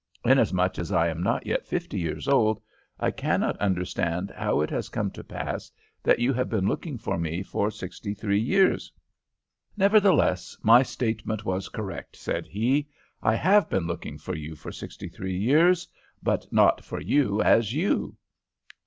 Inasmuch 0.25 0.79
as 0.79 0.91
I 0.91 1.09
am 1.09 1.21
not 1.21 1.45
yet 1.45 1.67
fifty 1.67 1.99
years 1.99 2.27
old, 2.27 2.59
I 2.99 3.11
cannot 3.11 3.55
understand 3.57 4.31
how 4.35 4.59
it 4.61 4.71
has 4.71 4.89
come 4.89 5.11
to 5.11 5.23
pass 5.23 5.71
that 6.01 6.17
you 6.17 6.33
have 6.33 6.49
been 6.49 6.67
looking 6.67 6.97
for 6.97 7.19
me 7.19 7.43
for 7.43 7.69
sixty 7.69 8.15
three 8.15 8.39
years.' 8.39 8.91
"'Nevertheless, 9.77 10.57
my 10.63 10.81
statement 10.81 11.45
was 11.45 11.69
correct,' 11.69 12.15
said 12.15 12.47
he. 12.47 12.89
'I 13.21 13.35
have 13.35 13.69
been 13.69 13.85
looking 13.85 14.17
for 14.17 14.33
you 14.33 14.55
for 14.55 14.71
sixty 14.71 15.07
three 15.07 15.37
years, 15.37 15.87
but 16.23 16.51
not 16.51 16.83
for 16.83 16.99
you 16.99 17.39
as 17.43 17.71
you.' 17.71 18.17